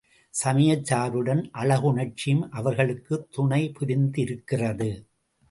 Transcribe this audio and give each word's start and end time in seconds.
சமயச் 0.29 0.85
சார்புடன் 0.85 1.49
அழகுணர்ச்சியும் 1.53 2.41
அவர்களுக்குத் 2.51 3.27
துணை 3.31 3.71
புரிந்திருக்கிறது. 3.79 4.89